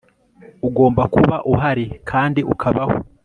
[0.67, 2.95] Ugomba kuba uhari kandi ukabaho